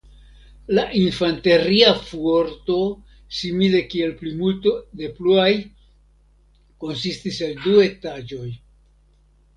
[0.77, 2.77] La infanteria fuorto
[3.41, 5.53] simile kiel plimulto de pluaj
[6.87, 8.49] konsistis el du etaĝoj.